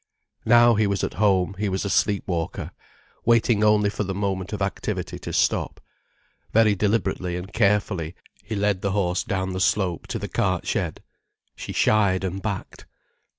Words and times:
Now 0.47 0.73
he 0.73 0.87
was 0.87 1.03
at 1.03 1.13
home, 1.21 1.55
he 1.59 1.69
was 1.69 1.85
a 1.85 1.89
sleep 1.91 2.23
walker, 2.27 2.71
waiting 3.23 3.63
only 3.63 3.91
for 3.91 4.03
the 4.03 4.15
moment 4.15 4.51
of 4.51 4.59
activity 4.59 5.19
to 5.19 5.31
stop. 5.31 5.79
Very 6.51 6.73
deliberately 6.73 7.35
and 7.37 7.53
carefully, 7.53 8.15
he 8.43 8.55
led 8.55 8.81
the 8.81 8.93
horse 8.93 9.23
down 9.23 9.53
the 9.53 9.59
slope 9.61 10.07
to 10.07 10.17
the 10.17 10.27
cart 10.27 10.65
shed. 10.65 11.03
She 11.55 11.71
shied 11.71 12.23
and 12.23 12.41
backed. 12.41 12.87